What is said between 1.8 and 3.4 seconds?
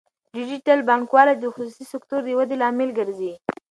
سکتور د ودې لامل ګرځي.